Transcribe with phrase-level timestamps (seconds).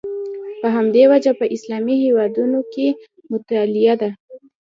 [0.59, 2.87] په همدې وجه په اسلامي هېوادونو کې
[3.31, 4.09] مطالعه ده.